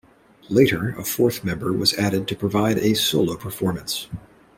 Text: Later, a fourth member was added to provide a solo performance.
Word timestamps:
Later, 0.49 0.95
a 0.97 1.03
fourth 1.05 1.43
member 1.43 1.71
was 1.71 1.93
added 1.93 2.27
to 2.27 2.35
provide 2.35 2.79
a 2.79 2.95
solo 2.95 3.35
performance. 3.37 4.07